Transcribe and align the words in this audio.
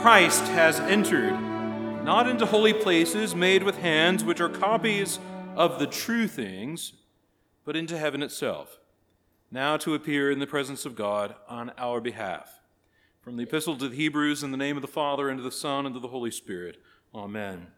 Christ 0.00 0.44
has 0.48 0.80
entered, 0.80 1.32
not 2.04 2.28
into 2.28 2.46
holy 2.46 2.72
places 2.72 3.34
made 3.34 3.62
with 3.62 3.78
hands, 3.78 4.24
which 4.24 4.40
are 4.40 4.48
copies 4.48 5.18
of 5.54 5.78
the 5.78 5.86
true 5.86 6.26
things, 6.26 6.92
but 7.64 7.76
into 7.76 7.96
heaven 7.96 8.22
itself, 8.22 8.78
now 9.50 9.76
to 9.76 9.94
appear 9.94 10.30
in 10.30 10.38
the 10.38 10.46
presence 10.46 10.84
of 10.84 10.96
God 10.96 11.34
on 11.48 11.70
our 11.78 12.00
behalf. 12.00 12.60
From 13.20 13.36
the 13.36 13.44
Epistle 13.44 13.76
to 13.76 13.88
the 13.88 13.94
Hebrews, 13.94 14.42
in 14.42 14.50
the 14.50 14.56
name 14.56 14.76
of 14.76 14.82
the 14.82 14.88
Father, 14.88 15.28
and 15.28 15.38
of 15.38 15.44
the 15.44 15.52
Son, 15.52 15.86
and 15.86 15.94
of 15.94 16.02
the 16.02 16.08
Holy 16.08 16.30
Spirit. 16.30 16.82
Amen. 17.14 17.68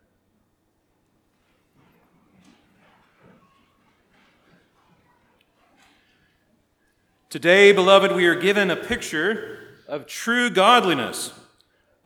Today, 7.29 7.73
beloved, 7.73 8.13
we 8.13 8.27
are 8.27 8.37
given 8.37 8.71
a 8.71 8.77
picture 8.77 9.59
of 9.89 10.07
true 10.07 10.49
godliness, 10.49 11.33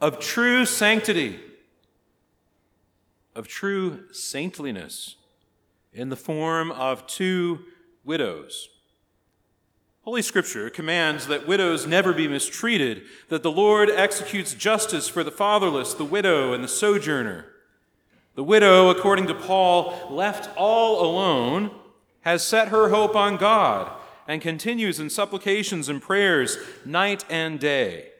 of 0.00 0.20
true 0.20 0.64
sanctity, 0.64 1.40
of 3.34 3.48
true 3.48 4.04
saintliness 4.12 5.16
in 5.92 6.08
the 6.08 6.16
form 6.16 6.70
of 6.70 7.06
two 7.06 7.60
widows. 8.04 8.68
Holy 10.02 10.22
Scripture 10.22 10.70
commands 10.70 11.26
that 11.26 11.46
widows 11.46 11.86
never 11.86 12.12
be 12.14 12.28
mistreated, 12.28 13.02
that 13.28 13.42
the 13.42 13.50
Lord 13.50 13.90
executes 13.90 14.54
justice 14.54 15.06
for 15.08 15.22
the 15.22 15.30
fatherless, 15.30 15.92
the 15.92 16.04
widow, 16.04 16.52
and 16.52 16.64
the 16.64 16.68
sojourner. 16.68 17.46
The 18.34 18.44
widow, 18.44 18.88
according 18.88 19.26
to 19.26 19.34
Paul, 19.34 20.08
left 20.10 20.48
all 20.56 21.04
alone, 21.04 21.72
has 22.20 22.42
set 22.42 22.68
her 22.68 22.88
hope 22.88 23.16
on 23.16 23.36
God 23.36 23.90
and 24.26 24.40
continues 24.40 25.00
in 25.00 25.10
supplications 25.10 25.88
and 25.88 26.00
prayers 26.00 26.56
night 26.84 27.24
and 27.28 27.58
day. 27.58 28.10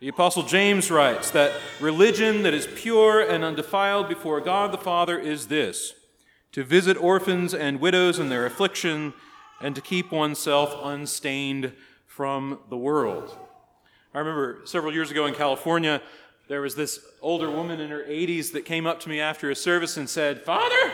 The 0.00 0.06
Apostle 0.06 0.44
James 0.44 0.92
writes 0.92 1.32
that 1.32 1.52
religion 1.80 2.44
that 2.44 2.54
is 2.54 2.68
pure 2.76 3.20
and 3.20 3.42
undefiled 3.42 4.08
before 4.08 4.40
God 4.40 4.70
the 4.70 4.78
Father 4.78 5.18
is 5.18 5.48
this 5.48 5.92
to 6.52 6.62
visit 6.62 6.96
orphans 6.96 7.52
and 7.52 7.80
widows 7.80 8.20
in 8.20 8.28
their 8.28 8.46
affliction 8.46 9.12
and 9.60 9.74
to 9.74 9.80
keep 9.80 10.12
oneself 10.12 10.72
unstained 10.84 11.72
from 12.06 12.60
the 12.70 12.76
world. 12.76 13.36
I 14.14 14.20
remember 14.20 14.60
several 14.66 14.92
years 14.92 15.10
ago 15.10 15.26
in 15.26 15.34
California, 15.34 16.00
there 16.46 16.60
was 16.60 16.76
this 16.76 17.00
older 17.20 17.50
woman 17.50 17.80
in 17.80 17.90
her 17.90 18.04
80s 18.04 18.52
that 18.52 18.64
came 18.64 18.86
up 18.86 19.00
to 19.00 19.08
me 19.08 19.18
after 19.18 19.50
a 19.50 19.56
service 19.56 19.96
and 19.96 20.08
said, 20.08 20.44
Father, 20.44 20.92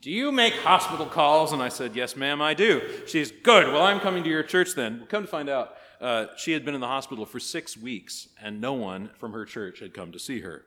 do 0.00 0.10
you 0.10 0.32
make 0.32 0.54
hospital 0.54 1.04
calls? 1.04 1.52
And 1.52 1.62
I 1.62 1.68
said, 1.68 1.94
Yes, 1.94 2.16
ma'am, 2.16 2.40
I 2.40 2.54
do. 2.54 2.80
She's 3.06 3.30
good. 3.30 3.66
Well, 3.66 3.82
I'm 3.82 4.00
coming 4.00 4.24
to 4.24 4.30
your 4.30 4.42
church 4.42 4.74
then. 4.74 5.04
Come 5.10 5.24
to 5.24 5.28
find 5.28 5.50
out, 5.50 5.74
uh, 6.00 6.26
she 6.36 6.52
had 6.52 6.64
been 6.64 6.74
in 6.74 6.80
the 6.80 6.86
hospital 6.86 7.26
for 7.26 7.40
six 7.40 7.76
weeks, 7.76 8.28
and 8.40 8.60
no 8.60 8.72
one 8.72 9.10
from 9.18 9.32
her 9.32 9.44
church 9.44 9.80
had 9.80 9.92
come 9.92 10.12
to 10.12 10.18
see 10.18 10.40
her. 10.40 10.64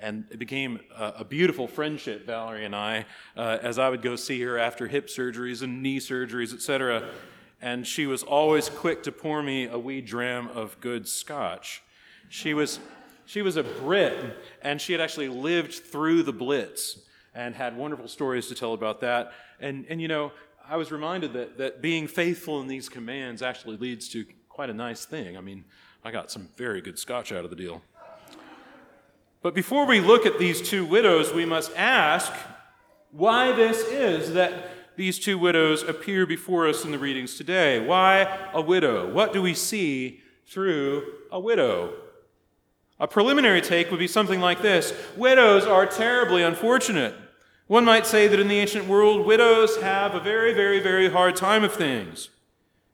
And 0.00 0.24
it 0.30 0.38
became 0.38 0.80
a, 0.96 1.24
beautiful 1.24 1.68
friendship, 1.68 2.26
Valerie 2.26 2.64
and 2.64 2.74
I, 2.74 3.06
uh, 3.36 3.58
as 3.62 3.78
I 3.78 3.88
would 3.88 4.02
go 4.02 4.16
see 4.16 4.42
her 4.42 4.58
after 4.58 4.88
hip 4.88 5.06
surgeries 5.06 5.62
and 5.62 5.82
knee 5.82 6.00
surgeries, 6.00 6.52
etc. 6.52 7.08
And 7.62 7.86
she 7.86 8.06
was 8.06 8.22
always 8.24 8.68
quick 8.68 9.04
to 9.04 9.12
pour 9.12 9.42
me 9.42 9.66
a 9.66 9.78
wee 9.78 10.00
dram 10.00 10.48
of 10.48 10.78
good 10.80 11.06
scotch. 11.06 11.82
She 12.28 12.54
was, 12.54 12.80
she 13.24 13.40
was 13.40 13.56
a 13.56 13.62
Brit, 13.62 14.36
and 14.62 14.80
she 14.80 14.92
had 14.92 15.00
actually 15.00 15.28
lived 15.28 15.72
through 15.72 16.24
the 16.24 16.32
Blitz 16.32 16.98
and 17.32 17.54
had 17.54 17.76
wonderful 17.76 18.08
stories 18.08 18.48
to 18.48 18.54
tell 18.54 18.74
about 18.74 19.00
that. 19.00 19.32
And, 19.60 19.86
and 19.88 20.02
you 20.02 20.08
know, 20.08 20.32
I 20.68 20.76
was 20.76 20.90
reminded 20.90 21.32
that, 21.34 21.58
that 21.58 21.82
being 21.82 22.08
faithful 22.08 22.60
in 22.60 22.66
these 22.66 22.88
commands 22.88 23.42
actually 23.42 23.76
leads 23.76 24.08
to 24.10 24.24
quite 24.54 24.70
a 24.70 24.74
nice 24.74 25.04
thing. 25.04 25.36
I 25.36 25.40
mean, 25.40 25.64
I 26.04 26.12
got 26.12 26.30
some 26.30 26.48
very 26.56 26.80
good 26.80 26.96
scotch 26.96 27.32
out 27.32 27.42
of 27.42 27.50
the 27.50 27.56
deal. 27.56 27.82
But 29.42 29.52
before 29.52 29.84
we 29.84 29.98
look 29.98 30.26
at 30.26 30.38
these 30.38 30.62
two 30.62 30.86
widows, 30.86 31.34
we 31.34 31.44
must 31.44 31.72
ask 31.76 32.32
why 33.10 33.50
this 33.50 33.78
is 33.88 34.32
that 34.34 34.70
these 34.96 35.18
two 35.18 35.38
widows 35.38 35.82
appear 35.82 36.24
before 36.24 36.68
us 36.68 36.84
in 36.84 36.92
the 36.92 37.00
readings 37.00 37.34
today. 37.34 37.84
Why 37.84 38.48
a 38.52 38.60
widow? 38.60 39.12
What 39.12 39.32
do 39.32 39.42
we 39.42 39.54
see 39.54 40.20
through 40.46 41.02
a 41.32 41.40
widow? 41.40 41.92
A 43.00 43.08
preliminary 43.08 43.60
take 43.60 43.90
would 43.90 43.98
be 43.98 44.06
something 44.06 44.38
like 44.38 44.62
this 44.62 44.94
Widows 45.16 45.66
are 45.66 45.84
terribly 45.84 46.44
unfortunate. 46.44 47.16
One 47.66 47.84
might 47.84 48.06
say 48.06 48.28
that 48.28 48.38
in 48.38 48.46
the 48.46 48.60
ancient 48.60 48.86
world, 48.86 49.26
widows 49.26 49.78
have 49.78 50.14
a 50.14 50.20
very, 50.20 50.54
very, 50.54 50.78
very 50.78 51.10
hard 51.10 51.34
time 51.34 51.64
of 51.64 51.72
things. 51.72 52.28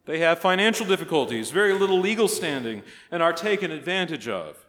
They 0.07 0.19
have 0.21 0.39
financial 0.39 0.87
difficulties, 0.87 1.51
very 1.51 1.73
little 1.73 2.01
legal 2.01 2.29
standing, 2.29 2.83
and 3.11 3.23
are 3.23 3.33
taken 3.33 3.71
advantage 3.71 4.29
of. 4.29 4.67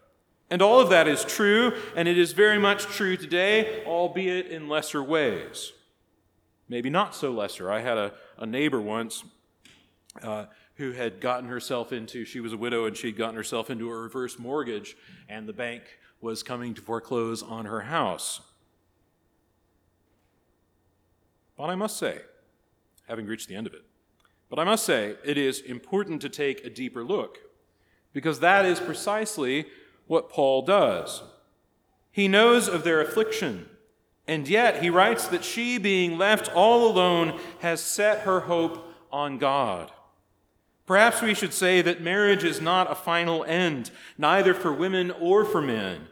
And 0.49 0.61
all 0.61 0.79
of 0.79 0.89
that 0.89 1.07
is 1.07 1.23
true, 1.23 1.73
and 1.95 2.07
it 2.07 2.17
is 2.17 2.33
very 2.33 2.57
much 2.57 2.83
true 2.83 3.15
today, 3.15 3.83
albeit 3.85 4.47
in 4.47 4.67
lesser 4.67 5.01
ways. 5.01 5.71
Maybe 6.67 6.89
not 6.89 7.15
so 7.15 7.31
lesser. 7.31 7.71
I 7.71 7.79
had 7.81 7.97
a, 7.97 8.13
a 8.37 8.45
neighbor 8.45 8.81
once 8.81 9.23
uh, 10.21 10.45
who 10.75 10.91
had 10.91 11.21
gotten 11.21 11.47
herself 11.47 11.93
into, 11.93 12.25
she 12.25 12.41
was 12.41 12.51
a 12.53 12.57
widow, 12.57 12.85
and 12.85 12.97
she'd 12.97 13.17
gotten 13.17 13.35
herself 13.35 13.69
into 13.69 13.89
a 13.89 13.95
reverse 13.95 14.37
mortgage, 14.37 14.97
and 15.29 15.47
the 15.47 15.53
bank 15.53 15.83
was 16.19 16.43
coming 16.43 16.73
to 16.73 16.81
foreclose 16.81 17.41
on 17.41 17.65
her 17.65 17.81
house. 17.81 18.41
But 21.57 21.69
I 21.69 21.75
must 21.75 21.97
say, 21.97 22.19
having 23.07 23.25
reached 23.25 23.47
the 23.47 23.55
end 23.55 23.67
of 23.67 23.73
it, 23.73 23.83
but 24.51 24.59
I 24.59 24.65
must 24.65 24.85
say 24.85 25.15
it 25.23 25.37
is 25.37 25.61
important 25.61 26.21
to 26.21 26.29
take 26.29 26.65
a 26.65 26.69
deeper 26.69 27.05
look 27.05 27.39
because 28.11 28.41
that 28.41 28.65
is 28.65 28.81
precisely 28.81 29.65
what 30.07 30.29
Paul 30.29 30.63
does. 30.63 31.23
He 32.11 32.27
knows 32.27 32.67
of 32.67 32.83
their 32.83 32.99
affliction, 32.99 33.69
and 34.27 34.49
yet 34.49 34.83
he 34.83 34.89
writes 34.89 35.25
that 35.29 35.45
she, 35.45 35.77
being 35.77 36.17
left 36.17 36.53
all 36.53 36.85
alone, 36.91 37.39
has 37.59 37.79
set 37.79 38.23
her 38.23 38.41
hope 38.41 38.93
on 39.09 39.37
God. 39.37 39.89
Perhaps 40.85 41.21
we 41.21 41.33
should 41.33 41.53
say 41.53 41.81
that 41.81 42.01
marriage 42.01 42.43
is 42.43 42.59
not 42.59 42.91
a 42.91 42.95
final 42.95 43.45
end, 43.45 43.89
neither 44.17 44.53
for 44.53 44.73
women 44.73 45.11
or 45.11 45.45
for 45.45 45.61
men. 45.61 46.09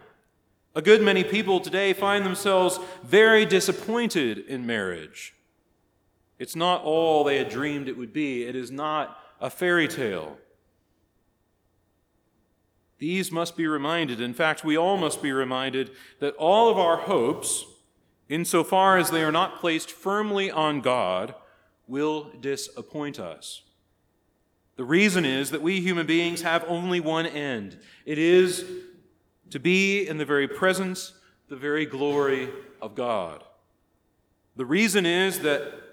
A 0.76 0.82
good 0.82 1.02
many 1.02 1.26
people 1.26 1.60
today 1.60 1.92
find 1.92 2.26
themselves 2.26 2.80
very 3.04 3.46
disappointed 3.46 4.38
in 4.38 4.66
marriage. 4.66 5.34
It's 6.40 6.56
not 6.56 6.84
all 6.84 7.24
they 7.24 7.38
had 7.38 7.50
dreamed 7.50 7.88
it 7.90 7.98
would 7.98 8.14
be, 8.14 8.44
it 8.44 8.56
is 8.56 8.72
not 8.72 9.20
a 9.42 9.50
fairy 9.50 9.88
tale. 9.88 10.38
These 12.98 13.32
must 13.32 13.56
be 13.56 13.68
reminded. 13.68 14.20
In 14.20 14.34
fact, 14.34 14.64
we 14.64 14.78
all 14.78 14.98
must 14.98 15.22
be 15.22 15.32
reminded 15.32 15.92
that 16.20 16.36
all 16.36 16.70
of 16.70 16.78
our 16.78 16.98
hopes, 16.98 17.66
insofar 18.28 18.98
as 18.98 19.10
they 19.10 19.24
are 19.24 19.32
not 19.32 19.60
placed 19.60 19.92
firmly 19.92 20.52
on 20.52 20.82
God, 20.82 21.34
will 21.88 22.32
disappoint 22.40 23.20
us. 23.20 23.64
The 24.76 24.84
reason 24.86 25.26
is 25.26 25.52
that 25.52 25.62
we 25.62 25.82
human 25.82 26.06
beings 26.06 26.42
have 26.42 26.64
only 26.68 27.00
one 27.00 27.26
end 27.26 27.78
it 28.06 28.18
is 28.18 28.66
to 29.50 29.60
be 29.60 30.08
in 30.08 30.18
the 30.18 30.26
very 30.26 30.48
presence, 30.48 31.14
the 31.50 31.56
very 31.56 31.86
glory 31.86 32.50
of 32.82 32.96
God. 32.96 33.44
The 34.56 34.66
reason 34.66 35.06
is 35.06 35.40
that 35.40 35.89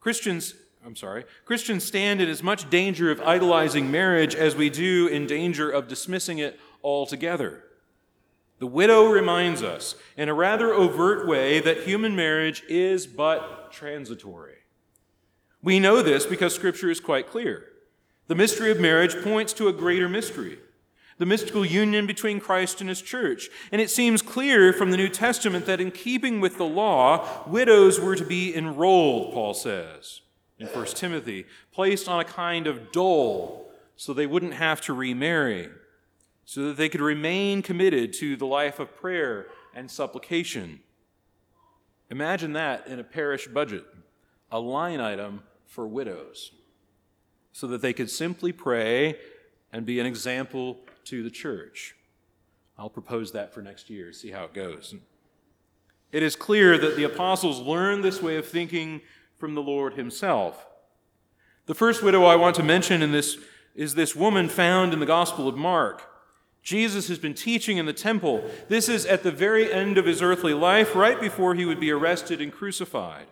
Christians, 0.00 0.54
I'm 0.84 0.96
sorry, 0.96 1.24
Christians 1.44 1.84
stand 1.84 2.20
in 2.20 2.28
as 2.28 2.42
much 2.42 2.70
danger 2.70 3.10
of 3.10 3.20
idolizing 3.20 3.90
marriage 3.90 4.34
as 4.34 4.56
we 4.56 4.70
do 4.70 5.06
in 5.06 5.26
danger 5.26 5.70
of 5.70 5.88
dismissing 5.88 6.38
it 6.38 6.58
altogether. 6.82 7.64
The 8.58 8.66
widow 8.66 9.06
reminds 9.06 9.62
us, 9.62 9.94
in 10.16 10.28
a 10.28 10.34
rather 10.34 10.72
overt 10.72 11.26
way, 11.26 11.60
that 11.60 11.84
human 11.84 12.14
marriage 12.14 12.62
is 12.68 13.06
but 13.06 13.72
transitory. 13.72 14.56
We 15.62 15.80
know 15.80 16.02
this 16.02 16.26
because 16.26 16.54
Scripture 16.54 16.90
is 16.90 17.00
quite 17.00 17.30
clear. 17.30 17.66
The 18.28 18.34
mystery 18.34 18.70
of 18.70 18.80
marriage 18.80 19.22
points 19.22 19.52
to 19.54 19.68
a 19.68 19.72
greater 19.72 20.08
mystery 20.08 20.58
the 21.20 21.26
mystical 21.26 21.66
union 21.66 22.06
between 22.06 22.40
Christ 22.40 22.80
and 22.80 22.88
his 22.88 23.02
church. 23.02 23.50
And 23.70 23.78
it 23.78 23.90
seems 23.90 24.22
clear 24.22 24.72
from 24.72 24.90
the 24.90 24.96
New 24.96 25.10
Testament 25.10 25.66
that 25.66 25.78
in 25.78 25.90
keeping 25.90 26.40
with 26.40 26.56
the 26.56 26.64
law, 26.64 27.46
widows 27.46 28.00
were 28.00 28.16
to 28.16 28.24
be 28.24 28.56
enrolled, 28.56 29.34
Paul 29.34 29.52
says 29.52 30.22
in 30.58 30.66
1 30.66 30.86
Timothy, 30.86 31.44
placed 31.72 32.08
on 32.08 32.20
a 32.20 32.24
kind 32.24 32.66
of 32.66 32.90
dole 32.90 33.70
so 33.96 34.14
they 34.14 34.26
wouldn't 34.26 34.54
have 34.54 34.80
to 34.80 34.94
remarry, 34.94 35.68
so 36.46 36.68
that 36.68 36.78
they 36.78 36.88
could 36.88 37.02
remain 37.02 37.60
committed 37.60 38.14
to 38.14 38.34
the 38.34 38.46
life 38.46 38.78
of 38.78 38.96
prayer 38.96 39.46
and 39.74 39.90
supplication. 39.90 40.80
Imagine 42.08 42.54
that 42.54 42.86
in 42.86 42.98
a 42.98 43.04
parish 43.04 43.46
budget, 43.46 43.84
a 44.50 44.58
line 44.58 45.00
item 45.00 45.42
for 45.66 45.86
widows, 45.86 46.52
so 47.52 47.66
that 47.66 47.82
they 47.82 47.92
could 47.92 48.08
simply 48.08 48.52
pray 48.52 49.18
and 49.70 49.84
be 49.84 50.00
an 50.00 50.06
example 50.06 50.78
to 51.10 51.24
the 51.24 51.30
church. 51.30 51.96
I'll 52.78 52.88
propose 52.88 53.32
that 53.32 53.52
for 53.52 53.60
next 53.60 53.90
year, 53.90 54.12
see 54.12 54.30
how 54.30 54.44
it 54.44 54.54
goes. 54.54 54.94
It 56.12 56.22
is 56.22 56.36
clear 56.36 56.78
that 56.78 56.94
the 56.94 57.02
apostles 57.02 57.60
learned 57.60 58.04
this 58.04 58.22
way 58.22 58.36
of 58.36 58.46
thinking 58.46 59.00
from 59.36 59.56
the 59.56 59.62
Lord 59.62 59.94
himself. 59.94 60.66
The 61.66 61.74
first 61.74 62.02
widow 62.02 62.24
I 62.24 62.36
want 62.36 62.54
to 62.56 62.62
mention 62.62 63.02
in 63.02 63.10
this 63.10 63.38
is 63.74 63.96
this 63.96 64.14
woman 64.14 64.48
found 64.48 64.92
in 64.92 65.00
the 65.00 65.06
Gospel 65.06 65.48
of 65.48 65.56
Mark. 65.56 66.02
Jesus 66.62 67.08
has 67.08 67.18
been 67.18 67.34
teaching 67.34 67.76
in 67.76 67.86
the 67.86 67.92
temple. 67.92 68.48
This 68.68 68.88
is 68.88 69.04
at 69.04 69.24
the 69.24 69.32
very 69.32 69.72
end 69.72 69.98
of 69.98 70.06
his 70.06 70.22
earthly 70.22 70.54
life, 70.54 70.94
right 70.94 71.20
before 71.20 71.56
he 71.56 71.64
would 71.64 71.80
be 71.80 71.90
arrested 71.90 72.40
and 72.40 72.52
crucified. 72.52 73.26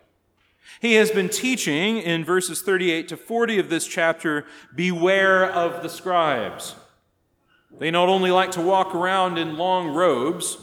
He 0.81 0.95
has 0.95 1.11
been 1.11 1.29
teaching 1.29 1.97
in 1.97 2.25
verses 2.25 2.61
38 2.61 3.07
to 3.07 3.17
40 3.17 3.59
of 3.59 3.69
this 3.69 3.87
chapter 3.87 4.45
beware 4.75 5.49
of 5.49 5.81
the 5.81 5.89
scribes. 5.89 6.75
They 7.77 7.91
not 7.91 8.09
only 8.09 8.31
like 8.31 8.51
to 8.51 8.61
walk 8.61 8.95
around 8.95 9.37
in 9.37 9.57
long 9.57 9.89
robes, 9.89 10.57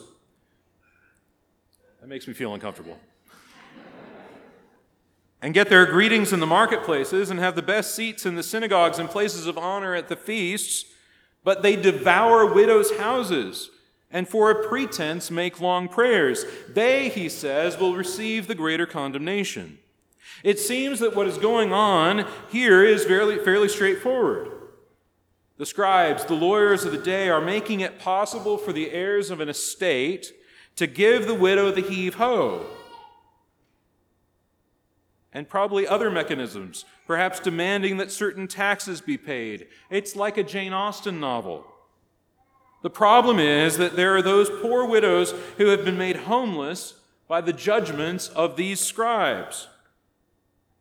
that 2.00 2.08
makes 2.08 2.26
me 2.26 2.34
feel 2.34 2.52
uncomfortable, 2.52 2.98
and 5.40 5.54
get 5.54 5.68
their 5.68 5.86
greetings 5.86 6.32
in 6.32 6.40
the 6.40 6.46
marketplaces 6.46 7.30
and 7.30 7.38
have 7.38 7.54
the 7.54 7.62
best 7.62 7.94
seats 7.94 8.26
in 8.26 8.34
the 8.34 8.42
synagogues 8.42 8.98
and 8.98 9.08
places 9.08 9.46
of 9.46 9.56
honor 9.56 9.94
at 9.94 10.08
the 10.08 10.16
feasts 10.16 10.86
but 11.46 11.62
they 11.62 11.76
devour 11.76 12.52
widows' 12.52 12.96
houses 12.96 13.70
and 14.10 14.28
for 14.28 14.50
a 14.50 14.66
pretense 14.66 15.30
make 15.30 15.60
long 15.60 15.88
prayers. 15.88 16.44
They, 16.68 17.08
he 17.08 17.28
says, 17.28 17.78
will 17.78 17.94
receive 17.94 18.48
the 18.48 18.56
greater 18.56 18.84
condemnation. 18.84 19.78
It 20.42 20.58
seems 20.58 20.98
that 20.98 21.14
what 21.14 21.28
is 21.28 21.38
going 21.38 21.72
on 21.72 22.26
here 22.50 22.82
is 22.82 23.04
fairly, 23.04 23.38
fairly 23.38 23.68
straightforward. 23.68 24.50
The 25.58 25.66
scribes, 25.66 26.24
the 26.24 26.34
lawyers 26.34 26.84
of 26.84 26.92
the 26.92 26.98
day, 26.98 27.28
are 27.28 27.40
making 27.40 27.80
it 27.80 27.98
possible 27.98 28.58
for 28.58 28.72
the 28.72 28.90
heirs 28.90 29.30
of 29.30 29.40
an 29.40 29.48
estate 29.48 30.32
to 30.76 30.86
give 30.86 31.26
the 31.26 31.34
widow 31.34 31.70
the 31.70 31.80
heave 31.80 32.14
ho 32.16 32.66
and 35.36 35.46
probably 35.46 35.86
other 35.86 36.10
mechanisms, 36.10 36.86
perhaps 37.06 37.40
demanding 37.40 37.98
that 37.98 38.10
certain 38.10 38.48
taxes 38.48 39.02
be 39.02 39.18
paid. 39.18 39.66
It's 39.90 40.16
like 40.16 40.38
a 40.38 40.42
Jane 40.42 40.72
Austen 40.72 41.20
novel. 41.20 41.66
The 42.82 42.88
problem 42.88 43.38
is 43.38 43.76
that 43.76 43.96
there 43.96 44.16
are 44.16 44.22
those 44.22 44.48
poor 44.48 44.86
widows 44.86 45.34
who 45.58 45.66
have 45.66 45.84
been 45.84 45.98
made 45.98 46.16
homeless 46.16 46.94
by 47.28 47.42
the 47.42 47.52
judgments 47.52 48.28
of 48.28 48.56
these 48.56 48.80
scribes. 48.80 49.68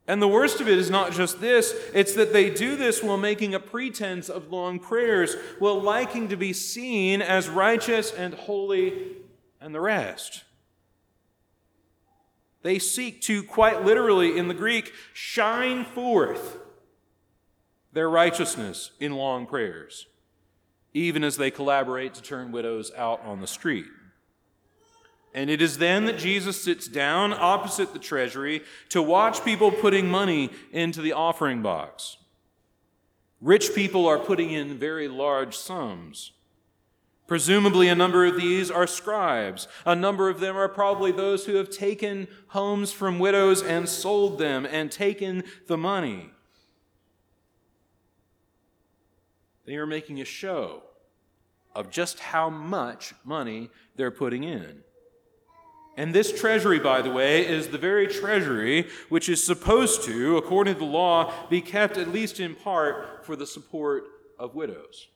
And 0.07 0.22
the 0.22 0.28
worst 0.28 0.62
of 0.62 0.68
it 0.68 0.78
is 0.78 0.90
not 0.90 1.13
just 1.13 1.42
this, 1.42 1.74
it's 1.94 2.13
that 2.13 2.31
they 2.31 2.52
do 2.52 2.75
this 2.75 3.02
while 3.02 3.18
making 3.18 3.56
a 3.56 3.60
pretense 3.60 4.30
of 4.30 4.52
long 4.52 4.80
prayers, 4.80 5.36
while 5.57 5.81
liking 5.81 6.28
to 6.28 6.38
be 6.38 6.54
seen 6.54 7.22
as 7.24 7.50
righteous 7.50 8.12
and 8.12 8.34
holy 8.36 9.16
and 9.60 9.74
the 9.74 9.81
rest. 9.81 10.44
They 12.62 12.78
seek 12.78 13.22
to, 13.24 13.44
quite 13.44 13.84
literally 13.84 14.38
in 14.38 14.48
the 14.48 14.54
Greek, 14.54 14.94
shine 15.13 15.86
forth 15.86 16.58
their 17.94 18.10
righteousness 18.10 18.92
in 19.00 19.16
long 19.16 19.48
prayers, 19.48 20.08
even 20.94 21.24
as 21.24 21.38
they 21.38 21.50
collaborate 21.50 22.13
to 22.13 22.22
turn 22.22 22.51
widows 22.51 22.92
out 22.96 23.22
on 23.24 23.42
the 23.42 23.48
street. 23.48 23.86
And 25.36 25.50
it 25.50 25.62
is 25.62 25.80
then 25.80 26.06
that 26.06 26.18
Jesus 26.18 26.64
sits 26.64 26.88
down 26.88 27.34
opposite 27.34 27.92
the 27.92 28.00
treasury 28.00 28.62
to 28.88 29.02
watch 29.02 29.44
people 29.44 29.70
putting 29.70 30.08
money 30.08 30.50
into 30.72 31.02
the 31.02 31.12
offering 31.12 31.62
box. 31.62 32.16
Rich 33.42 33.76
people 33.76 34.08
are 34.08 34.18
putting 34.18 34.52
in 34.52 34.78
very 34.78 35.10
large 35.10 35.58
sums. 35.58 36.32
Presumably, 37.28 37.90
a 37.90 37.96
number 37.96 38.26
of 38.26 38.38
these 38.38 38.72
are 38.72 38.88
scribes. 38.88 39.68
A 39.86 39.94
number 39.94 40.30
of 40.30 40.40
them 40.40 40.56
are 40.56 40.70
probably 40.70 41.12
those 41.12 41.46
who 41.46 41.56
have 41.56 41.70
taken 41.70 42.30
homes 42.48 42.94
from 42.94 43.20
widows 43.20 43.62
and 43.62 43.90
sold 43.90 44.40
them 44.40 44.66
and 44.66 44.90
taken 44.90 45.44
the 45.68 45.78
money. 45.78 46.30
They 49.66 49.76
are 49.76 49.88
making 49.88 50.22
a 50.22 50.26
show 50.26 50.84
of 51.76 51.92
just 51.92 52.20
how 52.20 52.50
much 52.50 53.14
money 53.26 53.70
they're 53.98 54.12
putting 54.12 54.46
in. 54.46 54.85
And 55.98 56.14
this 56.14 56.38
treasury, 56.38 56.80
by 56.80 57.02
the 57.02 57.12
way, 57.12 57.48
is 57.48 57.68
the 57.68 57.78
very 57.78 58.08
treasury 58.08 58.88
which 59.10 59.30
is 59.30 59.44
supposed 59.44 60.04
to, 60.04 60.38
according 60.38 60.74
to 60.76 60.80
the 60.80 60.86
law, 60.86 61.32
be 61.50 61.62
kept 61.62 61.98
at 61.98 62.10
least 62.12 62.40
in 62.40 62.56
part 62.56 63.26
for 63.26 63.36
the 63.36 63.48
support 63.48 64.06
of 64.38 64.56
widows. 64.56 65.08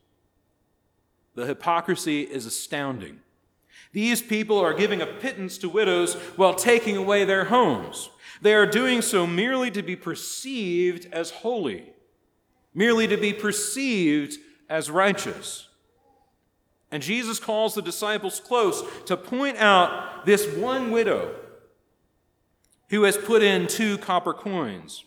The 1.36 1.46
hypocrisy 1.46 2.22
is 2.22 2.46
astounding. 2.46 3.20
These 3.92 4.22
people 4.22 4.60
are 4.60 4.74
giving 4.74 5.02
a 5.02 5.08
pittance 5.08 5.58
to 5.60 5.70
widows 5.70 6.16
while 6.36 6.54
taking 6.54 6.98
away 6.98 7.26
their 7.26 7.46
homes. 7.46 8.10
They 8.42 8.54
are 8.54 8.66
doing 8.66 9.02
so 9.02 9.26
merely 9.26 9.72
to 9.72 9.82
be 9.82 9.96
perceived 9.96 11.12
as 11.14 11.32
holy, 11.32 11.94
merely 12.74 13.08
to 13.08 13.18
be 13.18 13.34
perceived 13.34 14.38
as 14.70 14.92
righteous. 14.92 15.69
And 16.92 17.04
Jesus 17.04 17.40
calls 17.40 17.76
the 17.76 17.82
disciples 17.82 18.40
close 18.40 18.84
to 19.06 19.16
point 19.16 19.58
out 19.58 20.26
this 20.26 20.48
one 20.56 20.92
widow 20.92 21.36
who 22.90 23.04
has 23.04 23.16
put 23.16 23.44
in 23.44 23.68
two 23.68 23.98
copper 24.00 24.34
coins. 24.34 25.06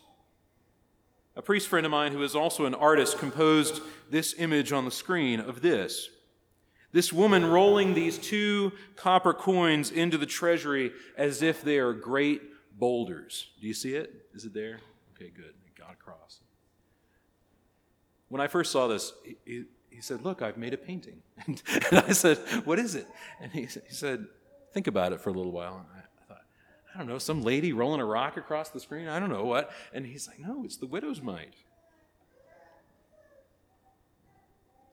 A 1.35 1.41
priest 1.41 1.67
friend 1.67 1.85
of 1.85 1.91
mine, 1.91 2.13
who 2.13 2.23
is 2.23 2.35
also 2.35 2.65
an 2.65 2.75
artist, 2.75 3.17
composed 3.17 3.81
this 4.09 4.35
image 4.37 4.71
on 4.71 4.85
the 4.85 4.91
screen 4.91 5.39
of 5.39 5.61
this. 5.61 6.09
This 6.91 7.11
woman 7.11 7.45
rolling 7.45 7.95
these 7.95 8.19
two 8.19 8.71
copper 8.95 9.33
coins 9.33 9.89
into 9.89 10.17
the 10.17 10.27
treasury 10.27 10.91
as 11.17 11.41
if 11.41 11.63
they 11.63 11.79
are 11.79 11.91
great 11.91 12.41
boulders. 12.77 13.49
Do 13.59 13.67
you 13.67 13.73
see 13.73 13.95
it? 13.95 14.27
Is 14.33 14.45
it 14.45 14.53
there? 14.53 14.79
Okay, 15.15 15.31
good. 15.35 15.53
It 15.65 15.75
got 15.75 15.91
across. 15.91 16.39
When 18.29 18.41
I 18.41 18.47
first 18.47 18.71
saw 18.71 18.87
this, 18.87 19.11
he, 19.45 19.65
he 19.93 20.01
said, 20.01 20.23
Look, 20.23 20.41
I've 20.41 20.57
made 20.57 20.73
a 20.73 20.77
painting. 20.77 21.21
And, 21.47 21.61
and, 21.91 22.05
I 22.07 22.11
said, 22.13 22.37
What 22.65 22.79
is 22.79 22.95
it? 22.95 23.07
And 23.41 23.51
he, 23.51 23.61
he 23.61 23.93
said, 23.93 24.25
Think 24.73 24.87
about 24.87 25.13
it 25.13 25.21
for 25.21 25.29
a 25.29 25.33
little 25.33 25.51
while. 25.51 25.77
And 25.77 25.85
I, 25.95 25.99
I 25.99 26.27
thought, 26.27 26.45
I 26.93 26.97
don't 26.97 27.07
know, 27.07 27.19
some 27.19 27.41
lady 27.41 27.73
rolling 27.73 28.01
a 28.01 28.05
rock 28.05 28.37
across 28.37 28.69
the 28.69 28.79
screen? 28.79 29.07
I 29.07 29.19
don't 29.19 29.29
know 29.29 29.45
what. 29.45 29.71
And 29.93 30.05
he's 30.05 30.27
like, 30.27 30.39
No, 30.39 30.63
it's 30.63 30.77
the 30.77 30.87
widow's 30.87 31.21
mite. 31.21 31.53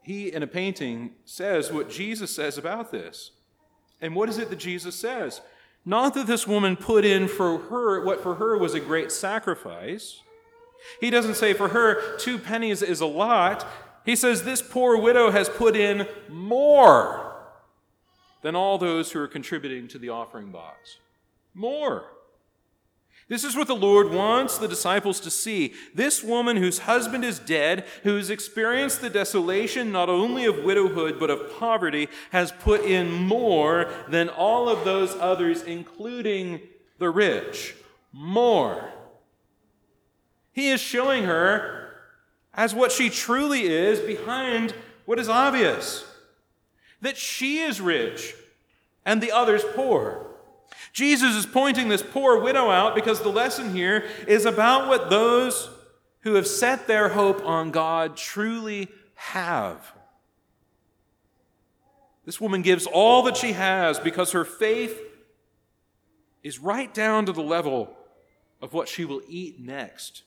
he, 0.02 0.32
in 0.32 0.42
a 0.42 0.46
painting, 0.46 1.12
says 1.24 1.72
what 1.72 1.88
Jesus 1.88 2.34
says 2.34 2.58
about 2.58 2.90
this. 2.90 3.30
And 4.00 4.16
what 4.16 4.28
is 4.28 4.38
it 4.38 4.50
that 4.50 4.58
Jesus 4.58 4.96
says? 4.96 5.40
Not 5.84 6.14
that 6.14 6.26
this 6.26 6.46
woman 6.46 6.76
put 6.76 7.04
in 7.04 7.28
for 7.28 7.58
her 7.58 8.04
what 8.04 8.22
for 8.22 8.34
her 8.34 8.58
was 8.58 8.74
a 8.74 8.80
great 8.80 9.12
sacrifice. 9.12 10.20
He 11.00 11.10
doesn't 11.10 11.34
say 11.34 11.52
for 11.52 11.68
her 11.68 12.16
two 12.18 12.38
pennies 12.38 12.82
is 12.82 13.00
a 13.00 13.06
lot. 13.06 13.66
He 14.04 14.16
says 14.16 14.42
this 14.42 14.62
poor 14.62 14.96
widow 14.96 15.30
has 15.30 15.48
put 15.48 15.76
in 15.76 16.06
more 16.28 17.36
than 18.42 18.56
all 18.56 18.78
those 18.78 19.12
who 19.12 19.20
are 19.20 19.28
contributing 19.28 19.88
to 19.88 19.98
the 19.98 20.08
offering 20.08 20.50
box. 20.50 20.98
More. 21.54 22.04
This 23.28 23.44
is 23.44 23.54
what 23.54 23.68
the 23.68 23.76
Lord 23.76 24.10
wants 24.10 24.58
the 24.58 24.66
disciples 24.66 25.20
to 25.20 25.30
see. 25.30 25.74
This 25.94 26.24
woman 26.24 26.56
whose 26.56 26.80
husband 26.80 27.24
is 27.24 27.38
dead, 27.38 27.86
who's 28.02 28.28
experienced 28.28 29.00
the 29.00 29.08
desolation 29.08 29.92
not 29.92 30.08
only 30.08 30.46
of 30.46 30.64
widowhood 30.64 31.20
but 31.20 31.30
of 31.30 31.56
poverty, 31.56 32.08
has 32.32 32.50
put 32.50 32.80
in 32.80 33.12
more 33.12 33.88
than 34.08 34.28
all 34.28 34.68
of 34.68 34.84
those 34.84 35.14
others, 35.14 35.62
including 35.62 36.60
the 36.98 37.08
rich. 37.08 37.76
More. 38.12 38.92
He 40.52 40.70
is 40.70 40.80
showing 40.80 41.22
her 41.22 41.79
as 42.60 42.74
what 42.74 42.92
she 42.92 43.08
truly 43.08 43.62
is 43.62 44.00
behind 44.00 44.74
what 45.06 45.18
is 45.18 45.30
obvious 45.30 46.04
that 47.00 47.16
she 47.16 47.60
is 47.60 47.80
rich 47.80 48.34
and 49.02 49.22
the 49.22 49.32
others 49.32 49.64
poor. 49.74 50.26
Jesus 50.92 51.34
is 51.34 51.46
pointing 51.46 51.88
this 51.88 52.02
poor 52.02 52.38
widow 52.38 52.68
out 52.68 52.94
because 52.94 53.22
the 53.22 53.30
lesson 53.30 53.74
here 53.74 54.04
is 54.28 54.44
about 54.44 54.88
what 54.88 55.08
those 55.08 55.70
who 56.20 56.34
have 56.34 56.46
set 56.46 56.86
their 56.86 57.08
hope 57.08 57.42
on 57.46 57.70
God 57.70 58.14
truly 58.14 58.88
have. 59.14 59.94
This 62.26 62.42
woman 62.42 62.60
gives 62.60 62.84
all 62.84 63.22
that 63.22 63.38
she 63.38 63.52
has 63.52 63.98
because 63.98 64.32
her 64.32 64.44
faith 64.44 65.00
is 66.42 66.58
right 66.58 66.92
down 66.92 67.24
to 67.24 67.32
the 67.32 67.40
level 67.40 67.96
of 68.60 68.74
what 68.74 68.86
she 68.86 69.06
will 69.06 69.22
eat 69.26 69.58
next 69.58 70.24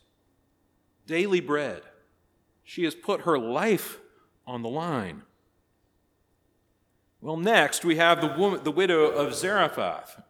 daily 1.05 1.39
bread. 1.39 1.83
She 2.63 2.84
has 2.84 2.96
put 2.96 3.22
her 3.22 3.38
life 3.38 4.00
on 4.46 4.62
the 4.62 4.70
line. 4.70 5.24
Well, 7.22 7.38
next 7.38 7.86
we 7.86 7.96
have 7.96 8.22
the, 8.22 8.27
woman, 8.27 8.63
the 8.63 8.72
widow 8.72 9.05
of 9.05 9.34
Zarephath. 9.34 10.22